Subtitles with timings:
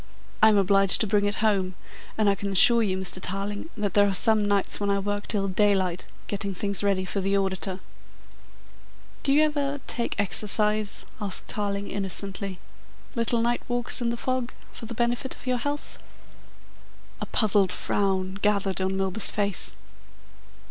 [0.41, 1.75] I am obliged to bring it home,
[2.17, 3.19] and I can assure you, Mr.
[3.21, 7.21] Tarling, that there are some nights when I work till daylight, getting things ready for
[7.21, 7.81] the auditor."
[9.21, 12.57] "Do you ever take exercise?" asked Tarling innocently.
[13.13, 15.99] "Little night walks in the fog for the benefit of your health?"
[17.21, 19.75] A puzzled frown gathered on Milburgh's face.